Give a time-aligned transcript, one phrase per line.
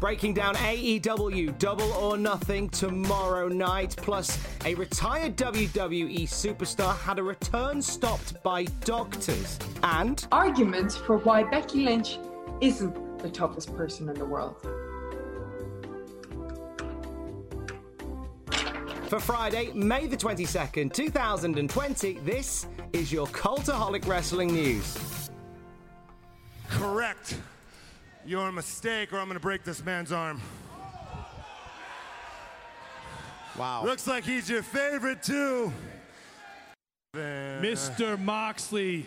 [0.00, 7.22] Breaking down AEW Double or Nothing tomorrow night, plus a retired WWE superstar had a
[7.22, 12.18] return stopped by doctors, and arguments for why Becky Lynch
[12.60, 14.85] isn't the toughest person in the world.
[19.08, 25.30] For Friday, May the 22nd, 2020, this is your Cultaholic Wrestling News.
[26.68, 27.36] Correct.
[28.24, 30.40] You're a mistake, or I'm going to break this man's arm.
[33.56, 33.84] Wow.
[33.84, 35.72] Looks like he's your favorite, too.
[37.14, 38.18] Mr.
[38.18, 39.06] Moxley,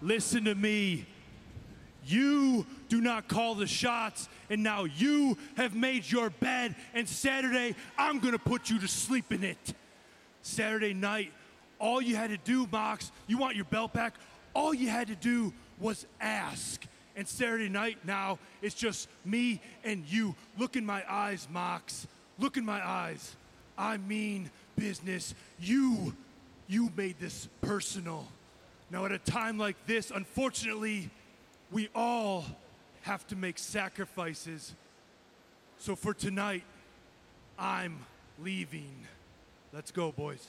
[0.00, 1.06] listen to me.
[2.06, 7.76] You do not call the shots, and now you have made your bed, and Saturday,
[7.96, 9.74] I'm gonna put you to sleep in it.
[10.42, 11.32] Saturday night,
[11.78, 14.14] all you had to do, Mox, you want your belt back?
[14.52, 16.84] All you had to do was ask.
[17.16, 20.34] And Saturday night now, it's just me and you.
[20.58, 22.06] Look in my eyes, Mox.
[22.38, 23.36] Look in my eyes.
[23.78, 25.34] I mean business.
[25.58, 26.14] You,
[26.66, 28.26] you made this personal.
[28.90, 31.10] Now, at a time like this, unfortunately,
[31.70, 32.44] we all
[33.02, 34.74] have to make sacrifices.
[35.78, 36.64] So for tonight,
[37.58, 37.98] I'm
[38.42, 39.06] leaving.
[39.72, 40.46] Let's go, boys.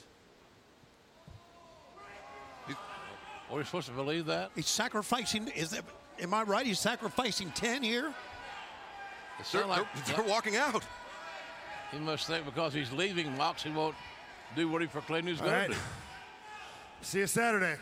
[3.50, 4.50] Are we supposed to believe that?
[4.54, 5.48] He's sacrificing.
[5.48, 5.84] Is that?
[6.20, 6.64] Am I right?
[6.64, 8.08] He's sacrificing ten here.
[8.08, 8.14] It
[9.52, 10.82] They're, sounds like they're- they're walking out.
[11.90, 13.94] he must think because he's leaving, Moxie won't
[14.56, 15.68] do what he proclaimed he was going right.
[15.68, 15.80] to do.
[17.02, 17.76] See you Saturday.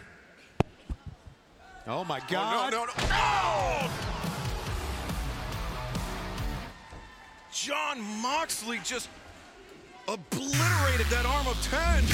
[1.87, 2.73] Oh my Oh, God!
[2.73, 3.09] no, no, no.
[3.09, 4.20] No!
[7.53, 9.09] Jon Moxley just
[10.07, 12.05] obliterated that arm of 10.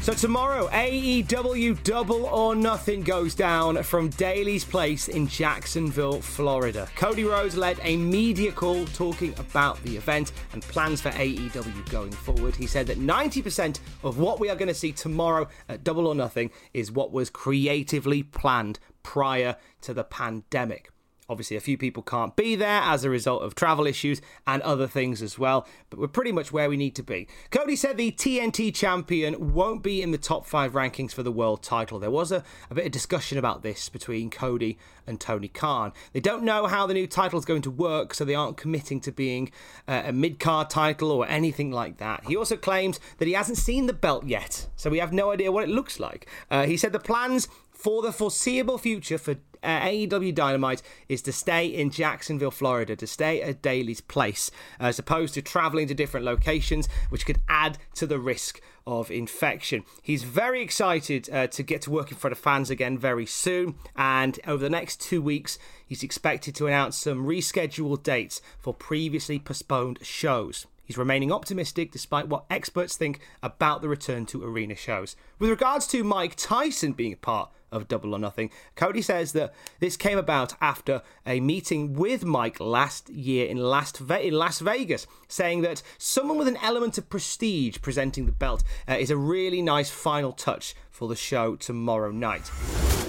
[0.00, 6.88] So tomorrow, AEW Double or Nothing goes down from Daly's Place in Jacksonville, Florida.
[6.96, 12.12] Cody Rhodes led a media call talking about the event and plans for AEW going
[12.12, 12.54] forward.
[12.54, 16.14] He said that 90% of what we are going to see tomorrow at Double or
[16.14, 20.90] Nothing is what was creatively planned prior to the pandemic.
[21.28, 24.86] Obviously, a few people can't be there as a result of travel issues and other
[24.86, 27.26] things as well, but we're pretty much where we need to be.
[27.50, 31.62] Cody said the TNT champion won't be in the top five rankings for the world
[31.62, 31.98] title.
[31.98, 35.92] There was a, a bit of discussion about this between Cody and Tony Khan.
[36.12, 39.00] They don't know how the new title is going to work, so they aren't committing
[39.00, 39.50] to being
[39.88, 42.24] uh, a mid card title or anything like that.
[42.26, 45.52] He also claims that he hasn't seen the belt yet, so we have no idea
[45.52, 46.28] what it looks like.
[46.50, 47.48] Uh, he said the plans
[47.84, 53.06] for the foreseeable future for uh, AEW Dynamite is to stay in Jacksonville, Florida, to
[53.06, 54.50] stay at Daly's place,
[54.80, 59.84] as opposed to traveling to different locations, which could add to the risk of infection.
[60.02, 63.74] He's very excited uh, to get to work in front of fans again very soon,
[63.94, 69.38] and over the next two weeks, he's expected to announce some rescheduled dates for previously
[69.38, 70.66] postponed shows.
[70.84, 75.16] He's remaining optimistic despite what experts think about the return to arena shows.
[75.44, 79.52] With regards to Mike Tyson being a part of Double or Nothing, Cody says that
[79.78, 84.60] this came about after a meeting with Mike last year in, last Ve- in Las
[84.60, 89.18] Vegas, saying that someone with an element of prestige presenting the belt uh, is a
[89.18, 92.50] really nice final touch for the show tomorrow night.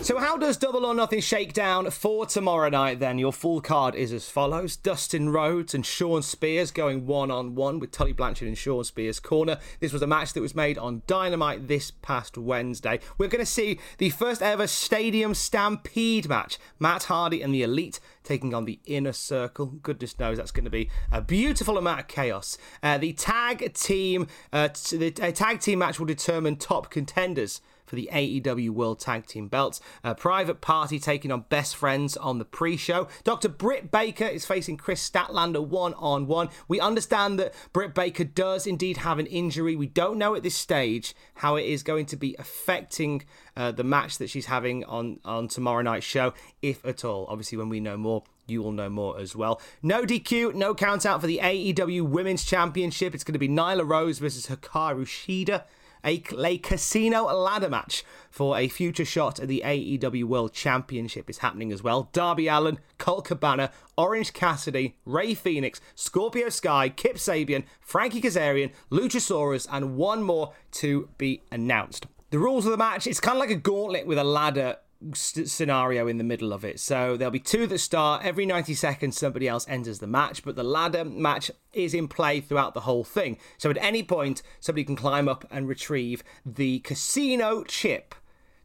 [0.01, 3.17] So, how does Double or Nothing shake down for tomorrow night then?
[3.17, 7.79] Your full card is as follows Dustin Rhodes and Shawn Spears going one on one
[7.79, 9.57] with Tully Blanchard in Shawn Spears' corner.
[9.79, 12.99] This was a match that was made on Dynamite this past last Wednesday.
[13.19, 16.57] We're going to see the first ever Stadium Stampede match.
[16.79, 19.67] Matt Hardy and the Elite taking on the Inner Circle.
[19.83, 22.57] Goodness knows that's going to be a beautiful amount of chaos.
[22.81, 28.09] Uh, the tag team, uh, the tag team match will determine top contenders for the
[28.11, 29.79] AEW World Tag Team belts.
[30.03, 33.07] A private party taking on best friends on the pre show.
[33.23, 33.49] Dr.
[33.49, 36.49] Britt Baker is facing Kris Statlander one on one.
[36.67, 39.75] We understand that Britt Baker does indeed have an injury.
[39.75, 43.23] We don't know at this stage how it is going to be affecting
[43.55, 47.25] uh, the match that she's having on, on tomorrow night's show, if at all.
[47.29, 49.61] Obviously, when we know more, you will know more as well.
[49.81, 53.15] No DQ, no count out for the AEW Women's Championship.
[53.15, 55.63] It's going to be Nyla Rose versus Hikaru Shida
[56.05, 61.39] a, a casino ladder match for a future shot at the AEW World Championship is
[61.39, 62.09] happening as well.
[62.13, 69.67] Darby Allin, Colt Cabana, Orange Cassidy, Rey Fenix, Scorpio Sky, Kip Sabian, Frankie Kazarian, Luchasaurus,
[69.71, 72.07] and one more to be announced.
[72.29, 74.77] The rules of the match, it's kind of like a gauntlet with a ladder
[75.13, 76.79] scenario in the middle of it.
[76.79, 78.23] So there'll be two that start.
[78.23, 82.41] Every 90 seconds, somebody else enters the match, but the ladder match is in play
[82.41, 83.37] throughout the whole thing.
[83.57, 88.15] So at any point, somebody can climb up and retrieve the casino chip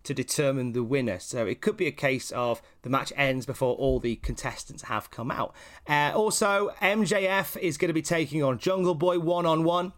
[0.02, 1.18] to determine the winner.
[1.18, 5.10] So it could be a case of the match ends before all the contestants have
[5.10, 5.54] come out.
[5.86, 9.92] Uh, also, MJF is going to be taking on Jungle Boy one on one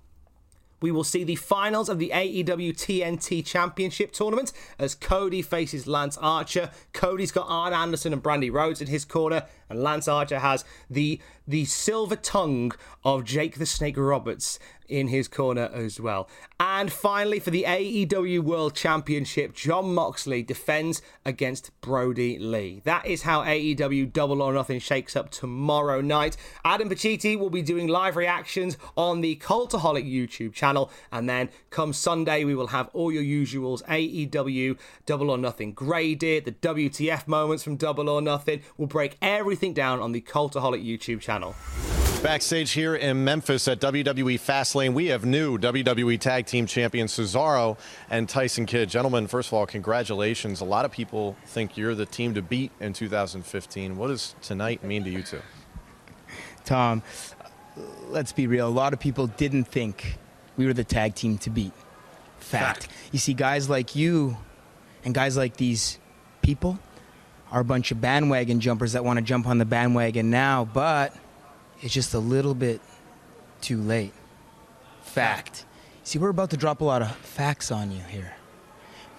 [0.83, 6.19] we will see the finals of the AEW TNT Championship tournament as Cody faces Lance
[6.19, 6.71] Archer.
[6.93, 11.21] Cody's got Arn Anderson and Brandi Rhodes in his corner, and Lance Archer has the
[11.47, 12.73] the silver tongue
[13.05, 14.59] of Jake the Snake Roberts
[14.93, 16.29] in his corner as well.
[16.61, 22.83] And finally, for the AEW World Championship, Jon Moxley defends against Brodie Lee.
[22.85, 26.37] That is how AEW Double or Nothing shakes up tomorrow night.
[26.65, 31.93] Adam Pacitti will be doing live reactions on the Cultaholic YouTube channel, and then come
[31.93, 37.65] Sunday, we will have all your usuals AEW Double or Nothing graded, the WTF moments
[37.65, 38.61] from Double or Nothing.
[38.77, 41.55] We'll break everything down on the Cultaholic YouTube channel.
[42.23, 47.77] Backstage here in Memphis at WWE Fastlane, we have new WWE Tag Team Champion Cesaro
[48.11, 48.89] and Tyson Kidd.
[48.89, 50.61] Gentlemen, first of all, congratulations.
[50.61, 53.97] A lot of people think you're the team to beat in 2015.
[53.97, 55.41] What does tonight mean to you two?
[56.65, 57.03] Tom,
[58.07, 58.69] let's be real.
[58.69, 60.17] A lot of people didn't think
[60.57, 61.73] we were the tag team to beat.
[62.39, 62.85] Fact.
[62.85, 62.89] Fact.
[63.11, 64.37] You see, guys like you
[65.05, 65.99] and guys like these
[66.41, 66.79] people
[67.51, 71.17] are a bunch of bandwagon jumpers that want to jump on the bandwagon now, but
[71.83, 72.81] it's just a little bit
[73.61, 74.13] too late.
[75.03, 75.65] Fact.
[76.05, 78.35] See, we're about to drop a lot of facts on you here.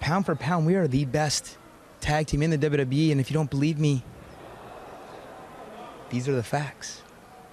[0.00, 1.56] Pound for pound, we are the best
[2.00, 4.02] tag team in the WWE, and if you don't believe me,
[6.10, 7.02] these are the facts.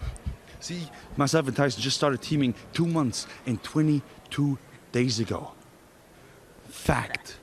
[0.60, 4.58] See, myself and Tyson just started teaming two months and 22
[4.92, 5.52] days ago.
[6.68, 7.38] Fact.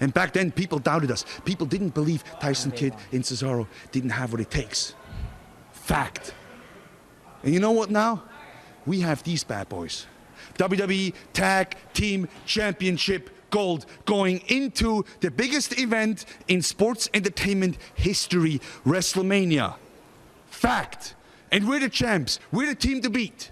[0.00, 1.24] And back then, people doubted us.
[1.44, 4.94] People didn't believe Tyson Kidd and Cesaro didn't have what it takes.
[5.82, 6.32] Fact.
[7.42, 8.22] And you know what now?
[8.86, 10.06] We have these bad boys.
[10.54, 19.74] WWE Tag Team Championship Gold going into the biggest event in sports entertainment history, WrestleMania.
[20.46, 21.16] Fact.
[21.50, 22.38] And we're the champs.
[22.52, 23.50] We're the team to beat.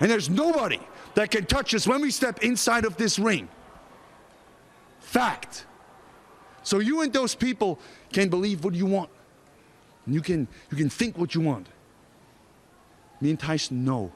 [0.00, 0.80] And there's nobody
[1.14, 3.48] that can touch us when we step inside of this ring.
[5.00, 5.64] Fact.
[6.62, 7.78] So you and those people
[8.12, 9.08] can believe what you want.
[10.06, 11.68] You can, you can think what you want.
[13.20, 14.12] Me and Tyson know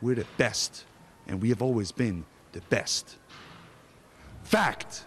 [0.00, 0.84] we're the best,
[1.26, 3.16] and we have always been the best.
[4.44, 5.04] Fact.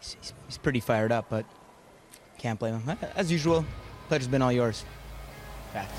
[0.00, 1.44] He's, he's pretty fired up, but
[2.38, 2.98] can't blame him.
[3.16, 3.64] As usual,
[4.08, 4.84] pleasure's been all yours.
[5.72, 5.90] Fact.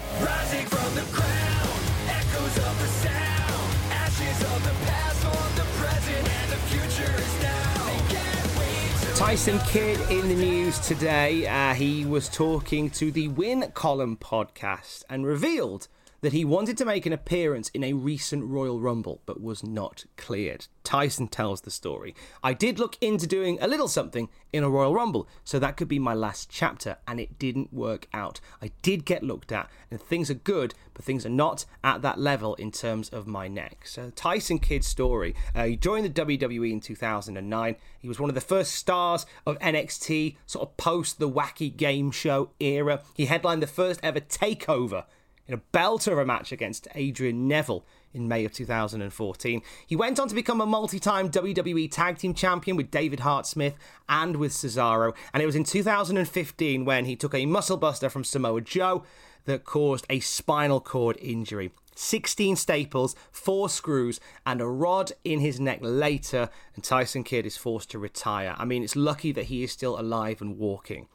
[9.18, 11.48] Tyson Kidd in the news today.
[11.48, 15.88] Uh, he was talking to the Win Column podcast and revealed
[16.22, 20.06] that he wanted to make an appearance in a recent Royal Rumble but was not
[20.16, 20.68] cleared.
[20.84, 22.16] Tyson tells the story.
[22.44, 25.90] I did look into doing a little something in a Royal Rumble, so that could
[25.90, 28.40] be my last chapter, and it didn't work out.
[28.62, 32.20] I did get looked at, and things are good, but things are not at that
[32.20, 33.86] level in terms of my neck.
[33.86, 35.36] So, Tyson Kidd's story.
[35.54, 37.76] Uh, he joined the WWE in 2009.
[38.00, 42.12] He was one of the first stars of NXT, sort of post the wacky game
[42.12, 43.02] show era.
[43.14, 45.04] He headlined the first ever takeover
[45.48, 49.62] in a belter of a match against Adrian Neville in May of 2014.
[49.86, 53.46] He went on to become a multi time WWE Tag Team Champion with David Hart
[53.46, 53.76] Smith
[54.10, 58.24] and with Cesaro, and it was in 2015 when he took a muscle buster from
[58.24, 59.04] Samoa Joe
[59.46, 61.72] that caused a spinal cord injury.
[61.96, 67.58] 16 staples, four screws, and a rod in his neck later, and Tyson Kidd is
[67.58, 68.56] forced to retire.
[68.58, 71.08] I mean, it's lucky that he is still alive and walking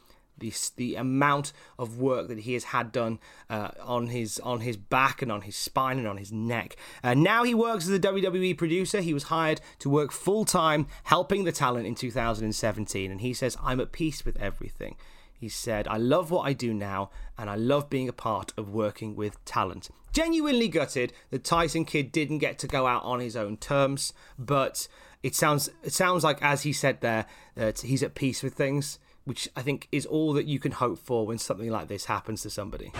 [0.42, 3.18] the the amount of work that he has had done
[3.48, 6.76] uh, on his on his back and on his spine and on his neck.
[7.02, 9.00] Uh, now he works as a WWE producer.
[9.00, 13.56] He was hired to work full time helping the talent in 2017, and he says,
[13.62, 14.96] "I'm at peace with everything."
[15.42, 18.68] He said, I love what I do now, and I love being a part of
[18.68, 19.90] working with talent.
[20.12, 24.86] Genuinely gutted that Tyson Kidd didn't get to go out on his own terms, but
[25.20, 29.00] it sounds it sounds like, as he said there, that he's at peace with things
[29.24, 32.42] which I think is all that you can hope for when something like this happens
[32.42, 32.92] to somebody.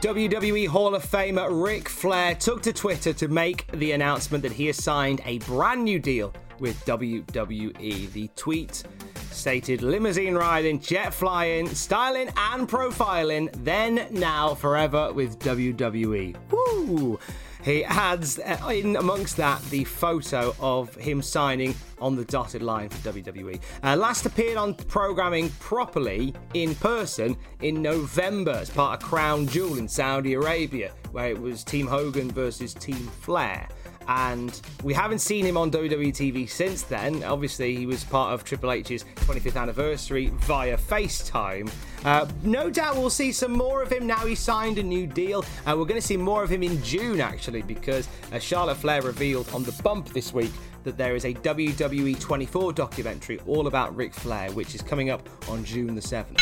[0.00, 4.66] WWE Hall of Famer Ric Flair took to Twitter to make the announcement that he
[4.66, 8.12] has signed a brand new deal with WWE.
[8.12, 8.82] The tweet
[9.30, 16.36] stated limousine riding, jet flying, styling, and profiling, then, now, forever with WWE.
[16.50, 17.18] Woo!
[17.64, 22.90] He adds uh, in amongst that the photo of him signing on the dotted line
[22.90, 23.58] for WWE.
[23.82, 29.78] Uh, last appeared on programming properly in person in November as part of Crown Jewel
[29.78, 33.66] in Saudi Arabia, where it was Team Hogan versus Team Flair
[34.08, 37.22] and we haven't seen him on WWE TV since then.
[37.24, 41.72] Obviously, he was part of Triple H's 25th anniversary via FaceTime.
[42.04, 45.44] Uh, no doubt we'll see some more of him now he signed a new deal.
[45.66, 49.02] Uh, we're going to see more of him in June, actually, because uh, Charlotte Flair
[49.02, 50.52] revealed on the bump this week
[50.84, 55.28] that there is a WWE 24 documentary all about Ric Flair, which is coming up
[55.48, 56.38] on June the 7th.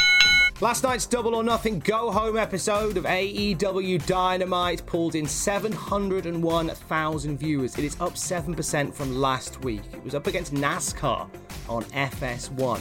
[0.62, 7.76] Last night's Double or Nothing Go Home episode of AEW Dynamite pulled in 701,000 viewers.
[7.76, 9.82] It is up 7% from last week.
[9.92, 11.28] It was up against NASCAR
[11.68, 12.80] on FS1.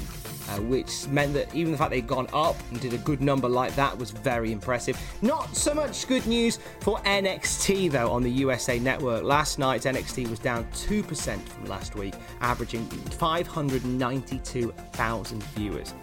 [0.49, 3.47] Uh, which meant that even the fact they'd gone up and did a good number
[3.47, 4.99] like that was very impressive.
[5.21, 9.23] Not so much good news for NXT though on the USA Network.
[9.23, 15.93] Last night's NXT was down 2% from last week, averaging 592,000 viewers.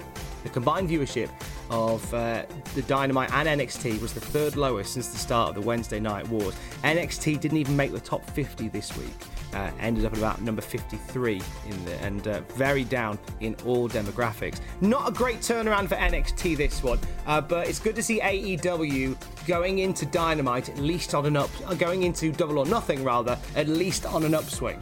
[0.43, 1.31] The combined viewership
[1.71, 5.61] of uh, the Dynamite and NXT was the third lowest since the start of the
[5.61, 6.55] Wednesday Night Wars.
[6.85, 9.09] NXT didn't even make the top 50 this week.
[9.55, 13.89] Uh, ended up at about number 53 in the, and uh, very down in all
[13.89, 14.61] demographics.
[14.83, 19.17] Not a great turnaround for NXT this one, uh, but it's good to see AEW
[19.47, 23.39] going into Dynamite at least on an up, uh, going into Double or Nothing rather,
[23.57, 24.79] at least on an upswing.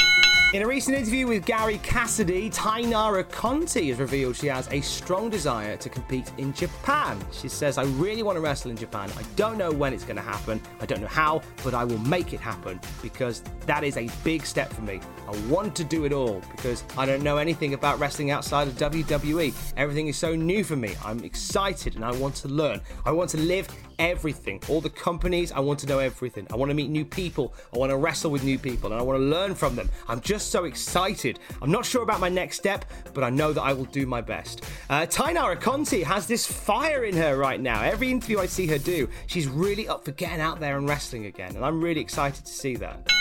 [0.55, 5.29] In a recent interview with Gary Cassidy, Taynara Conti has revealed she has a strong
[5.29, 7.19] desire to compete in Japan.
[7.33, 9.11] She says, I really want to wrestle in Japan.
[9.19, 10.61] I don't know when it's going to happen.
[10.81, 14.47] I don't know how, but I will make it happen because that is a big
[14.47, 15.01] step for me.
[15.27, 18.75] I want to do it all because I don't know anything about wrestling outside of
[18.75, 19.53] WWE.
[19.77, 20.95] Everything is so new for me.
[21.05, 22.81] I'm excited and I want to learn.
[23.05, 23.67] I want to live
[23.99, 24.61] everything.
[24.69, 26.47] All the companies, I want to know everything.
[26.51, 27.55] I want to meet new people.
[27.73, 29.91] I want to wrestle with new people and I want to learn from them.
[30.09, 31.39] I'm just so excited.
[31.63, 32.85] I'm not sure about my next step,
[33.15, 34.65] but I know that I will do my best.
[34.91, 37.83] Uh, Taynara Conti has this fire in her right now.
[37.83, 41.27] Every interview I see her do, she's really up for getting out there and wrestling
[41.27, 41.57] again.
[41.57, 43.16] And I'm really excited to see that.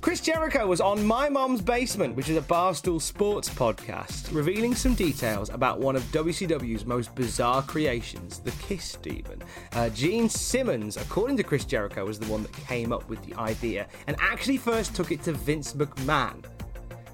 [0.00, 4.94] Chris Jericho was on My Mom's Basement, which is a Barstool Sports podcast, revealing some
[4.94, 9.42] details about one of WCW's most bizarre creations, the Kiss Demon.
[9.74, 13.34] Uh, Gene Simmons, according to Chris Jericho, was the one that came up with the
[13.34, 16.46] idea and actually first took it to Vince McMahon.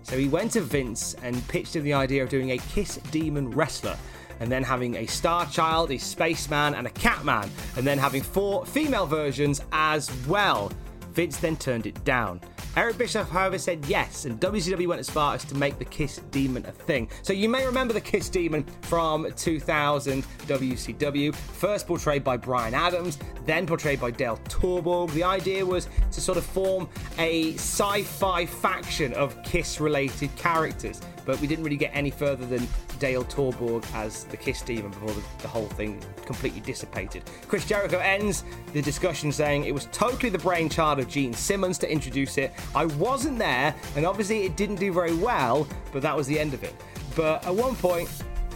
[0.05, 3.51] So he went to Vince and pitched him the idea of doing a Kiss Demon
[3.51, 3.99] wrestler
[4.39, 8.65] and then having a Star Child, a Spaceman, and a Catman, and then having four
[8.65, 10.71] female versions as well.
[11.17, 12.43] Vince then turned it down.
[12.77, 16.19] Eric Bischoff, however, said yes, and WCW went as far as to make the Kiss
[16.31, 17.09] Demon a thing.
[17.23, 23.19] So you may remember the Kiss Demon from 2000 WCW, first portrayed by Brian Adams,
[23.47, 25.11] then portrayed by Dale Torborg.
[25.13, 31.01] The idea was to sort of form a sci fi faction of Kiss related characters,
[31.27, 32.67] but we didn't really get any further than
[32.99, 37.25] Dale Torborg as the Kiss Demon before the, the, whole thing completely dissipated.
[37.49, 41.91] Chris Jericho ends the discussion saying it was totally the brainchild of Gene Simmons to
[41.91, 42.53] introduce it.
[42.75, 46.55] I wasn't there, and obviously it didn't do very well, but that was the end
[46.55, 46.75] of it.
[47.15, 48.09] But at one point,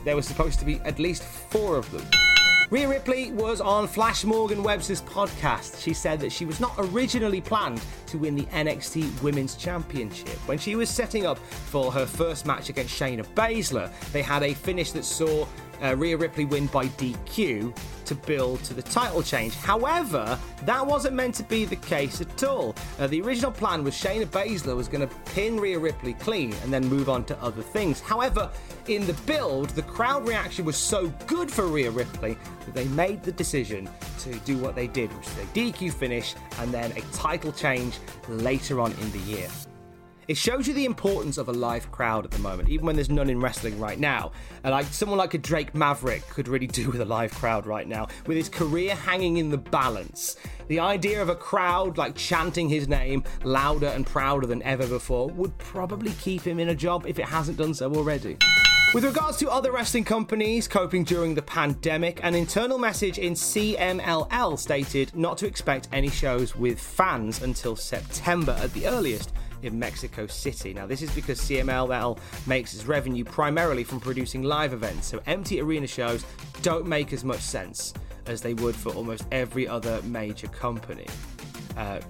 [0.05, 2.30] there was supposed to be at least four of them.
[2.71, 5.83] Rhea Ripley was on Flash Morgan Webster's podcast.
[5.83, 10.37] She said that she was not originally planned to win the NXT Women's Championship.
[10.47, 14.55] When she was setting up for her first match against Shayna Baszler, they had a
[14.55, 15.47] finish that saw
[15.83, 19.55] uh, Rhea Ripley win by DQ to build to the title change.
[19.55, 22.75] However, that wasn't meant to be the case at all.
[22.99, 26.73] Uh, the original plan was Shayna Baszler was going to pin Rhea Ripley clean and
[26.73, 28.01] then move on to other things.
[28.01, 28.51] However,
[28.89, 33.23] in the build, the crowd reaction was so good for Rhea Ripley that they made
[33.23, 33.89] the decision
[34.21, 37.99] to do what they did, which is a DQ finish and then a title change
[38.29, 39.49] later on in the year.
[40.31, 43.11] It shows you the importance of a live crowd at the moment, even when there's
[43.11, 44.31] none in wrestling right now.
[44.63, 47.89] And like someone like a Drake Maverick could really do with a live crowd right
[47.89, 50.37] now, with his career hanging in the balance.
[50.69, 55.31] The idea of a crowd like chanting his name louder and prouder than ever before
[55.31, 58.37] would probably keep him in a job if it hasn't done so already.
[58.95, 64.57] With regards to other wrestling companies coping during the pandemic, an internal message in CMLL
[64.57, 70.27] stated not to expect any shows with fans until September at the earliest in Mexico
[70.27, 70.73] City.
[70.75, 75.61] Now, this is because CMLL makes its revenue primarily from producing live events, so empty
[75.61, 76.25] arena shows
[76.63, 77.95] don't make as much sense
[78.27, 81.07] as they would for almost every other major company.
[81.77, 82.01] Uh,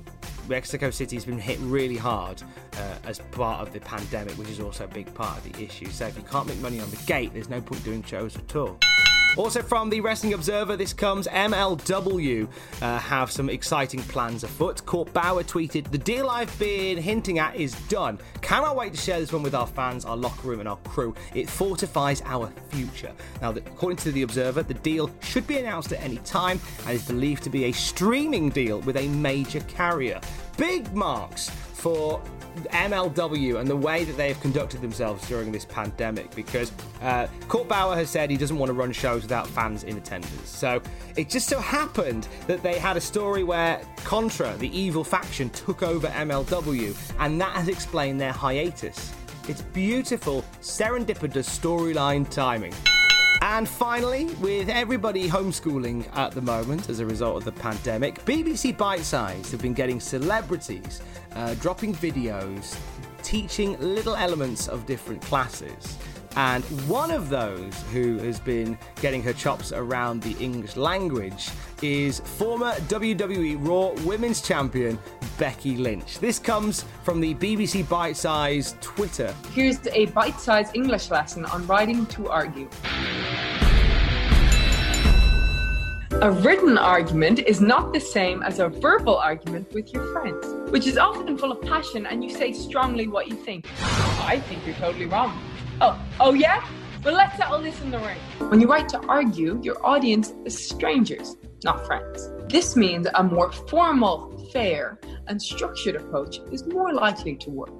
[0.48, 2.42] Mexico City has been hit really hard
[2.76, 5.86] uh, as part of the pandemic, which is also a big part of the issue.
[5.86, 8.56] So if you can't make money on the gate, there's no point doing shows at
[8.56, 8.78] all.
[9.36, 12.48] Also, from the Wrestling Observer, this comes MLW
[12.82, 14.84] uh, have some exciting plans afoot.
[14.84, 18.18] Court Bauer tweeted, The deal I've been hinting at is done.
[18.42, 21.14] Cannot wait to share this one with our fans, our locker room, and our crew.
[21.32, 23.12] It fortifies our future.
[23.40, 27.06] Now, according to the Observer, the deal should be announced at any time and is
[27.06, 30.20] believed to be a streaming deal with a major carrier.
[30.56, 32.20] Big marks for
[32.64, 37.68] MLW and the way that they have conducted themselves during this pandemic because uh, Court
[37.68, 40.48] Bauer has said he doesn't want to run shows without fans in attendance.
[40.48, 40.82] So
[41.16, 45.82] it just so happened that they had a story where Contra, the evil faction, took
[45.82, 49.12] over MLW, and that has explained their hiatus.
[49.48, 52.74] It's beautiful, serendipitous storyline timing.
[53.42, 58.76] And finally, with everybody homeschooling at the moment as a result of the pandemic, BBC
[58.76, 61.00] Bitesize have been getting celebrities
[61.34, 62.78] uh, dropping videos
[63.22, 65.96] teaching little elements of different classes.
[66.36, 71.48] And one of those who has been getting her chops around the English language
[71.82, 74.98] is former WWE Raw Women's Champion
[75.38, 76.18] Becky Lynch.
[76.18, 79.34] This comes from the BBC Bitesize Twitter.
[79.52, 82.68] Here's a bite sized English lesson on writing to argue.
[86.22, 90.86] A written argument is not the same as a verbal argument with your friends, which
[90.86, 93.66] is often full of passion and you say strongly what you think.
[94.26, 95.42] I think you're totally wrong.
[95.80, 96.62] Oh, oh yeah?
[97.02, 98.18] Well, let's settle this in the ring.
[98.50, 102.28] When you write to argue, your audience is strangers, not friends.
[102.50, 107.72] This means a more formal, fair, and structured approach is more likely to work.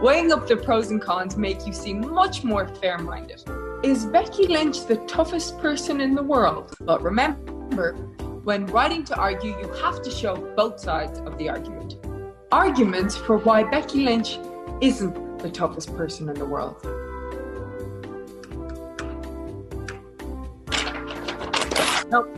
[0.00, 3.40] Weighing up the pros and cons make you seem much more fair minded.
[3.82, 6.74] Is Becky Lynch the toughest person in the world?
[6.82, 7.94] But remember,
[8.44, 11.96] when writing to argue, you have to show both sides of the argument.
[12.52, 14.38] Arguments for why Becky Lynch
[14.82, 16.76] isn't the toughest person in the world.
[22.10, 22.36] Nope.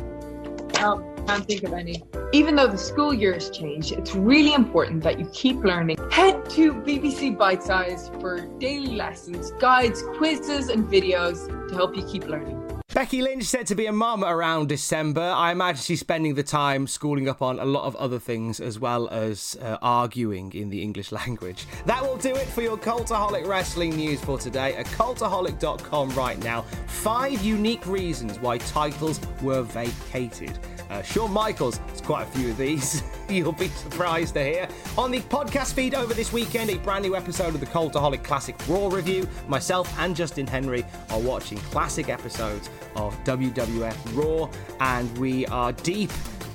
[0.81, 1.12] Nope.
[1.27, 2.03] Can't think of any.
[2.33, 5.99] Even though the school year has changed, it's really important that you keep learning.
[6.11, 12.27] Head to BBC Bitesize for daily lessons, guides, quizzes, and videos to help you keep
[12.27, 12.59] learning.
[12.95, 15.23] Becky Lynch said to be a mum around December.
[15.23, 18.79] I imagine she's spending the time schooling up on a lot of other things as
[18.79, 21.67] well as uh, arguing in the English language.
[21.87, 26.67] That will do it for your Cultaholic Wrestling news for today at cultaholic.com right now.
[26.87, 30.59] Five unique reasons why titles were vacated.
[30.93, 33.03] Uh, Shawn Michaels has quite a few of these.
[33.31, 34.69] You'll be surprised to hear.
[34.99, 38.55] On the podcast feed over this weekend, a brand new episode of the Cultaholic Classic
[38.69, 39.27] Raw review.
[39.49, 44.51] Myself and Justin Henry are watching classic episodes of WWF Raw,
[44.81, 46.11] and we are deep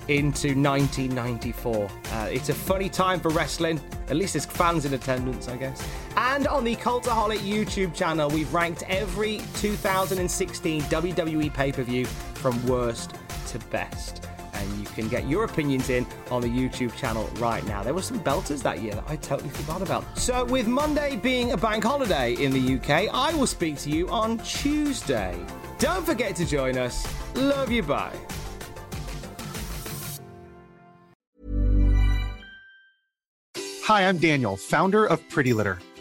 [0.07, 1.89] into 1994.
[2.11, 3.81] Uh, it's a funny time for wrestling.
[4.07, 5.83] At least there's fans in attendance, I guess.
[6.15, 12.63] And on the Cultaholic YouTube channel, we've ranked every 2016 WWE pay per view from
[12.67, 13.15] worst
[13.47, 14.26] to best.
[14.57, 17.83] And you can get your opinions in on the YouTube channel right now.
[17.83, 20.17] There were some belters that year that I totally forgot about.
[20.17, 24.09] So, with Monday being a bank holiday in the UK, I will speak to you
[24.09, 25.37] on Tuesday.
[25.79, 27.07] Don't forget to join us.
[27.35, 28.15] Love you, bye.
[33.83, 35.79] Hi, I'm Daniel, founder of Pretty Litter.